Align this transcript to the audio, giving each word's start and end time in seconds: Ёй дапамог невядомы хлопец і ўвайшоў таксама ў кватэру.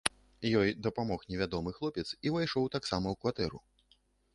Ёй 0.61 0.71
дапамог 0.87 1.27
невядомы 1.33 1.75
хлопец 1.77 2.07
і 2.09 2.27
ўвайшоў 2.35 2.65
таксама 2.81 3.07
ў 3.13 3.15
кватэру. 3.25 3.67